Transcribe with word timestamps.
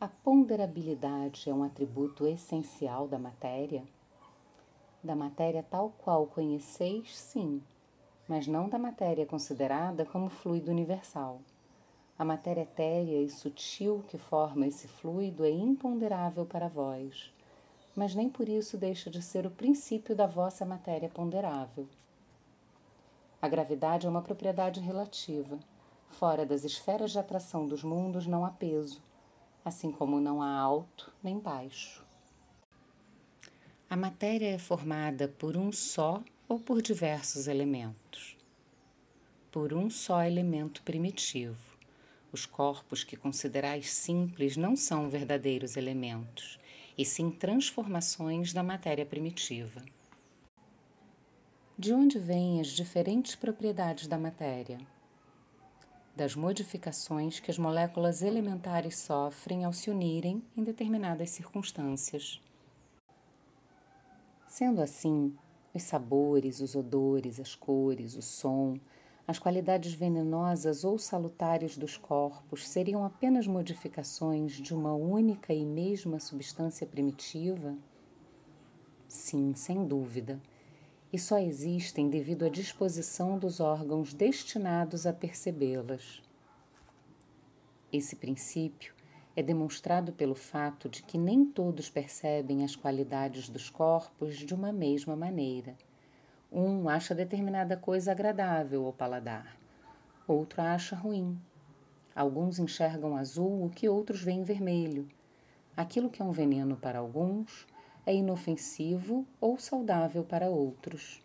A 0.00 0.06
ponderabilidade 0.06 1.50
é 1.50 1.52
um 1.52 1.64
atributo 1.64 2.24
essencial 2.24 3.08
da 3.08 3.18
matéria? 3.18 3.82
Da 5.02 5.16
matéria 5.16 5.60
tal 5.60 5.92
qual 5.98 6.24
conheceis, 6.24 7.18
sim, 7.18 7.60
mas 8.28 8.46
não 8.46 8.68
da 8.68 8.78
matéria 8.78 9.26
considerada 9.26 10.04
como 10.04 10.28
fluido 10.28 10.70
universal. 10.70 11.40
A 12.16 12.24
matéria 12.24 12.60
etérea 12.60 13.20
e 13.20 13.28
sutil 13.28 14.04
que 14.06 14.16
forma 14.16 14.68
esse 14.68 14.86
fluido 14.86 15.44
é 15.44 15.50
imponderável 15.50 16.46
para 16.46 16.68
vós, 16.68 17.34
mas 17.96 18.14
nem 18.14 18.30
por 18.30 18.48
isso 18.48 18.78
deixa 18.78 19.10
de 19.10 19.20
ser 19.20 19.46
o 19.46 19.50
princípio 19.50 20.14
da 20.14 20.28
vossa 20.28 20.64
matéria 20.64 21.08
ponderável. 21.08 21.88
A 23.42 23.48
gravidade 23.48 24.06
é 24.06 24.10
uma 24.10 24.22
propriedade 24.22 24.78
relativa. 24.78 25.58
Fora 26.06 26.46
das 26.46 26.62
esferas 26.62 27.10
de 27.10 27.18
atração 27.18 27.66
dos 27.66 27.82
mundos 27.82 28.28
não 28.28 28.44
há 28.44 28.50
peso 28.52 29.07
assim 29.68 29.92
como 29.92 30.20
não 30.20 30.42
há 30.42 30.50
alto 30.50 31.12
nem 31.22 31.38
baixo. 31.38 32.04
A 33.88 33.96
matéria 33.96 34.48
é 34.48 34.58
formada 34.58 35.28
por 35.28 35.56
um 35.56 35.72
só 35.72 36.22
ou 36.48 36.58
por 36.58 36.82
diversos 36.82 37.46
elementos. 37.46 38.36
Por 39.50 39.72
um 39.72 39.88
só 39.88 40.22
elemento 40.22 40.82
primitivo. 40.82 41.76
Os 42.30 42.44
corpos 42.44 43.02
que 43.02 43.16
considerais 43.16 43.90
simples 43.90 44.56
não 44.56 44.76
são 44.76 45.08
verdadeiros 45.08 45.76
elementos, 45.76 46.58
e 46.96 47.04
sim 47.04 47.30
transformações 47.30 48.52
da 48.52 48.62
matéria 48.62 49.06
primitiva. 49.06 49.82
De 51.78 51.92
onde 51.92 52.18
vêm 52.18 52.60
as 52.60 52.68
diferentes 52.68 53.34
propriedades 53.34 54.06
da 54.06 54.18
matéria? 54.18 54.78
Das 56.18 56.34
modificações 56.34 57.38
que 57.38 57.48
as 57.48 57.58
moléculas 57.58 58.22
elementares 58.22 58.96
sofrem 58.98 59.64
ao 59.64 59.72
se 59.72 59.88
unirem 59.88 60.42
em 60.56 60.64
determinadas 60.64 61.30
circunstâncias. 61.30 62.42
Sendo 64.48 64.82
assim, 64.82 65.32
os 65.72 65.84
sabores, 65.84 66.58
os 66.58 66.74
odores, 66.74 67.38
as 67.38 67.54
cores, 67.54 68.16
o 68.16 68.22
som, 68.22 68.74
as 69.28 69.38
qualidades 69.38 69.92
venenosas 69.92 70.82
ou 70.82 70.98
salutares 70.98 71.78
dos 71.78 71.96
corpos 71.96 72.66
seriam 72.66 73.04
apenas 73.04 73.46
modificações 73.46 74.54
de 74.54 74.74
uma 74.74 74.94
única 74.94 75.54
e 75.54 75.64
mesma 75.64 76.18
substância 76.18 76.84
primitiva? 76.84 77.76
Sim, 79.06 79.54
sem 79.54 79.86
dúvida 79.86 80.40
e 81.12 81.18
só 81.18 81.38
existem 81.38 82.08
devido 82.08 82.44
à 82.44 82.48
disposição 82.48 83.38
dos 83.38 83.60
órgãos 83.60 84.12
destinados 84.12 85.06
a 85.06 85.12
percebê-las. 85.12 86.22
Esse 87.92 88.16
princípio 88.16 88.92
é 89.34 89.42
demonstrado 89.42 90.12
pelo 90.12 90.34
fato 90.34 90.88
de 90.88 91.02
que 91.02 91.16
nem 91.16 91.44
todos 91.44 91.88
percebem 91.88 92.64
as 92.64 92.76
qualidades 92.76 93.48
dos 93.48 93.70
corpos 93.70 94.36
de 94.36 94.52
uma 94.52 94.72
mesma 94.72 95.16
maneira. 95.16 95.76
Um 96.52 96.88
acha 96.88 97.14
determinada 97.14 97.76
coisa 97.76 98.12
agradável 98.12 98.84
ao 98.84 98.92
paladar, 98.92 99.56
outro 100.26 100.60
acha 100.60 100.96
ruim. 100.96 101.40
Alguns 102.14 102.58
enxergam 102.58 103.16
azul 103.16 103.64
o 103.64 103.70
que 103.70 103.88
outros 103.88 104.20
veem 104.20 104.42
vermelho. 104.42 105.08
Aquilo 105.76 106.10
que 106.10 106.20
é 106.20 106.24
um 106.24 106.32
veneno 106.32 106.76
para 106.76 106.98
alguns 106.98 107.66
é 108.06 108.14
inofensivo 108.14 109.26
ou 109.40 109.58
saudável 109.58 110.24
para 110.24 110.48
outros. 110.48 111.22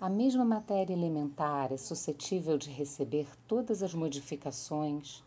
A 0.00 0.08
mesma 0.08 0.44
matéria 0.44 0.94
elementar 0.94 1.72
é 1.72 1.76
suscetível 1.76 2.56
de 2.56 2.70
receber 2.70 3.26
todas 3.46 3.82
as 3.82 3.92
modificações 3.92 5.22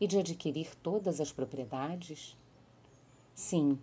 e 0.00 0.06
de 0.06 0.18
adquirir 0.18 0.74
todas 0.82 1.20
as 1.20 1.30
propriedades? 1.30 2.36
Sim, 3.34 3.78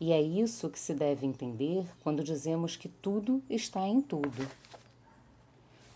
e 0.00 0.12
é 0.12 0.20
isso 0.20 0.70
que 0.70 0.78
se 0.78 0.94
deve 0.94 1.26
entender 1.26 1.86
quando 2.02 2.24
dizemos 2.24 2.74
que 2.74 2.88
tudo 2.88 3.42
está 3.48 3.86
em 3.86 4.00
tudo. 4.00 4.48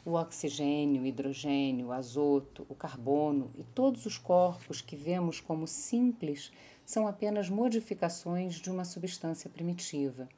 O 0.07 0.13
oxigênio, 0.13 1.03
o 1.03 1.07
hidrogênio, 1.07 1.87
o 1.87 1.93
azoto, 1.93 2.67
o 2.69 2.75
carbono 2.75 3.51
e 3.57 3.65
todos 3.65 4.05
os 4.05 4.19
corpos 4.19 4.83
que 4.83 4.95
vemos 4.95 5.41
como 5.41 5.67
simples 5.67 6.53
são 6.85 7.09
apenas 7.09 7.49
modificações 7.49 8.57
de 8.57 8.71
uma 8.71 8.85
substância 8.85 9.49
primitiva. 9.49 10.29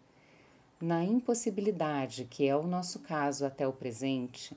Na 0.80 1.02
impossibilidade, 1.02 2.26
que 2.30 2.46
é 2.46 2.54
o 2.54 2.66
nosso 2.66 3.00
caso 3.00 3.44
até 3.44 3.66
o 3.66 3.72
presente, 3.72 4.56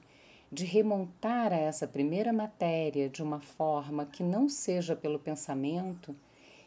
de 0.52 0.64
remontar 0.64 1.52
a 1.54 1.58
essa 1.58 1.88
primeira 1.88 2.32
matéria 2.32 3.10
de 3.10 3.24
uma 3.24 3.40
forma 3.40 4.06
que 4.06 4.22
não 4.22 4.48
seja 4.48 4.96
pelo 4.96 5.18
pensamento, 5.18 6.16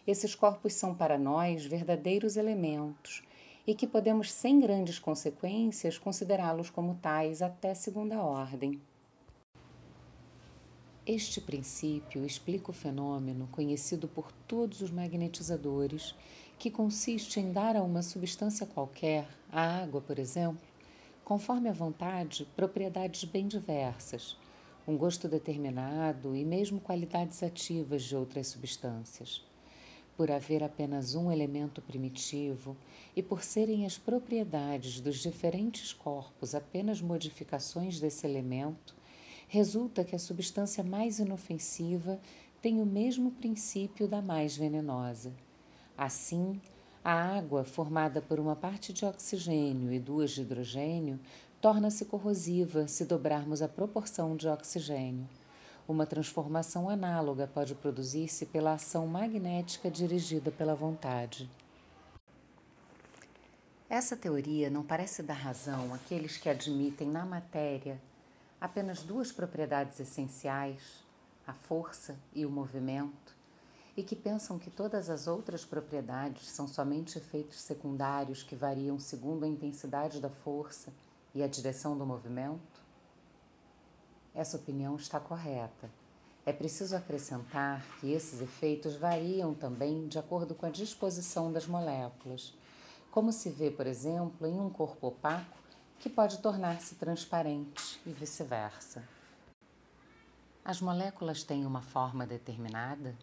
esses 0.04 0.34
corpos 0.34 0.72
são 0.72 0.94
para 0.96 1.16
nós 1.16 1.64
verdadeiros 1.64 2.36
elementos 2.36 3.22
e 3.66 3.74
que 3.74 3.86
podemos, 3.86 4.32
sem 4.32 4.58
grandes 4.58 4.98
consequências, 4.98 5.98
considerá-los 5.98 6.70
como 6.70 6.98
tais 7.00 7.42
até 7.42 7.74
segunda 7.74 8.20
ordem. 8.20 8.80
Este 11.04 11.40
princípio 11.40 12.24
explica 12.24 12.70
o 12.70 12.74
fenômeno 12.74 13.48
conhecido 13.50 14.06
por 14.06 14.30
todos 14.46 14.80
os 14.82 14.90
magnetizadores, 14.90 16.14
que 16.58 16.70
consiste 16.70 17.40
em 17.40 17.50
dar 17.50 17.76
a 17.76 17.82
uma 17.82 18.02
substância 18.02 18.64
qualquer, 18.64 19.26
a 19.50 19.82
água, 19.82 20.00
por 20.00 20.16
exemplo, 20.18 20.60
conforme 21.24 21.68
a 21.68 21.72
vontade, 21.72 22.46
propriedades 22.54 23.24
bem 23.24 23.48
diversas, 23.48 24.36
um 24.86 24.96
gosto 24.96 25.28
determinado 25.28 26.36
e 26.36 26.44
mesmo 26.44 26.80
qualidades 26.80 27.42
ativas 27.42 28.02
de 28.02 28.14
outras 28.14 28.48
substâncias. 28.48 29.44
Por 30.16 30.30
haver 30.30 30.62
apenas 30.62 31.14
um 31.14 31.32
elemento 31.32 31.80
primitivo 31.80 32.76
e 33.16 33.22
por 33.22 33.42
serem 33.42 33.86
as 33.86 33.96
propriedades 33.96 35.00
dos 35.00 35.16
diferentes 35.18 35.92
corpos 35.92 36.54
apenas 36.54 37.00
modificações 37.00 37.98
desse 37.98 38.26
elemento, 38.26 38.94
resulta 39.48 40.04
que 40.04 40.14
a 40.14 40.18
substância 40.18 40.84
mais 40.84 41.18
inofensiva 41.18 42.20
tem 42.60 42.80
o 42.80 42.86
mesmo 42.86 43.32
princípio 43.32 44.06
da 44.06 44.22
mais 44.22 44.56
venenosa. 44.56 45.32
Assim, 45.96 46.60
a 47.04 47.12
água, 47.12 47.64
formada 47.64 48.22
por 48.22 48.38
uma 48.38 48.54
parte 48.54 48.92
de 48.92 49.04
oxigênio 49.04 49.92
e 49.92 49.98
duas 49.98 50.30
de 50.30 50.42
hidrogênio, 50.42 51.18
torna-se 51.60 52.04
corrosiva 52.04 52.86
se 52.86 53.04
dobrarmos 53.04 53.60
a 53.60 53.68
proporção 53.68 54.36
de 54.36 54.46
oxigênio. 54.48 55.28
Uma 55.86 56.06
transformação 56.06 56.88
análoga 56.88 57.50
pode 57.52 57.74
produzir-se 57.74 58.46
pela 58.46 58.74
ação 58.74 59.06
magnética 59.06 59.90
dirigida 59.90 60.50
pela 60.50 60.74
vontade. 60.74 61.50
Essa 63.90 64.16
teoria 64.16 64.70
não 64.70 64.84
parece 64.84 65.22
dar 65.22 65.34
razão 65.34 65.92
àqueles 65.92 66.36
que 66.36 66.48
admitem 66.48 67.08
na 67.08 67.26
matéria 67.26 68.00
apenas 68.60 69.02
duas 69.02 69.32
propriedades 69.32 69.98
essenciais, 69.98 71.04
a 71.44 71.52
força 71.52 72.16
e 72.32 72.46
o 72.46 72.50
movimento, 72.50 73.34
e 73.96 74.04
que 74.04 74.14
pensam 74.14 74.58
que 74.58 74.70
todas 74.70 75.10
as 75.10 75.26
outras 75.26 75.64
propriedades 75.64 76.48
são 76.48 76.68
somente 76.68 77.18
efeitos 77.18 77.60
secundários 77.60 78.42
que 78.42 78.54
variam 78.54 79.00
segundo 79.00 79.44
a 79.44 79.48
intensidade 79.48 80.20
da 80.20 80.30
força 80.30 80.92
e 81.34 81.42
a 81.42 81.48
direção 81.48 81.98
do 81.98 82.06
movimento? 82.06 82.81
Essa 84.34 84.56
opinião 84.56 84.96
está 84.96 85.20
correta. 85.20 85.90
É 86.44 86.52
preciso 86.52 86.96
acrescentar 86.96 87.84
que 88.00 88.10
esses 88.10 88.40
efeitos 88.40 88.96
variam 88.96 89.54
também 89.54 90.08
de 90.08 90.18
acordo 90.18 90.54
com 90.54 90.66
a 90.66 90.70
disposição 90.70 91.52
das 91.52 91.66
moléculas, 91.66 92.54
como 93.10 93.30
se 93.30 93.50
vê, 93.50 93.70
por 93.70 93.86
exemplo, 93.86 94.46
em 94.46 94.58
um 94.58 94.70
corpo 94.70 95.08
opaco 95.08 95.58
que 96.00 96.08
pode 96.08 96.38
tornar-se 96.38 96.96
transparente 96.96 98.00
e 98.04 98.10
vice-versa. 98.10 99.06
As 100.64 100.80
moléculas 100.80 101.44
têm 101.44 101.66
uma 101.66 101.82
forma 101.82 102.26
determinada? 102.26 103.14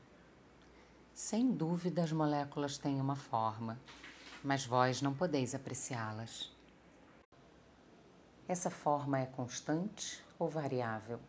Sem 1.14 1.52
dúvida, 1.52 2.04
as 2.04 2.12
moléculas 2.12 2.78
têm 2.78 3.02
uma 3.02 3.16
forma, 3.16 3.78
mas 4.44 4.66
vós 4.66 5.02
não 5.02 5.14
podeis 5.14 5.54
apreciá-las. 5.54 6.50
Essa 8.48 8.70
forma 8.70 9.20
é 9.20 9.26
constante 9.26 10.24
ou 10.40 10.50
variável? 10.50 11.20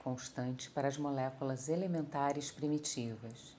Constante 0.00 0.70
para 0.70 0.88
as 0.88 0.98
moléculas 0.98 1.68
elementares 1.68 2.50
primitivas, 2.50 3.56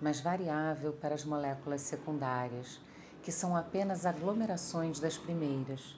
mas 0.00 0.18
variável 0.18 0.92
para 0.94 1.14
as 1.14 1.24
moléculas 1.24 1.82
secundárias, 1.82 2.80
que 3.22 3.30
são 3.30 3.54
apenas 3.54 4.04
aglomerações 4.04 4.98
das 4.98 5.16
primeiras 5.16 5.96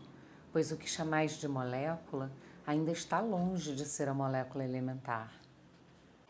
pois 0.53 0.73
o 0.73 0.77
que 0.77 0.89
chamais 0.89 1.33
de 1.39 1.47
molécula 1.47 2.31
ainda 2.67 2.91
está 2.91 3.21
longe 3.21 3.75
de 3.75 3.85
ser 3.85 4.09
a 4.09 4.15
molécula 4.15 4.65
elementar. 4.65 5.33